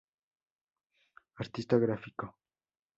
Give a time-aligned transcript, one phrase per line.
[1.43, 2.25] Artista gráfico.